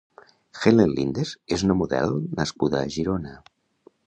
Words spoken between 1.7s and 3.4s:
model nascuda a Girona.